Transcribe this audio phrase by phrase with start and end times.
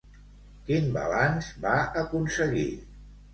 [0.69, 2.67] Quin balanç va aconseguir?